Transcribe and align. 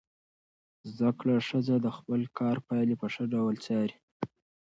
زده 0.95 1.09
کړه 1.19 1.35
ښځه 1.47 1.75
د 1.79 1.87
خپل 1.97 2.21
کار 2.37 2.57
پایلې 2.67 2.95
په 3.01 3.07
ښه 3.13 3.23
ډول 3.33 3.55
څاري. 3.65 3.95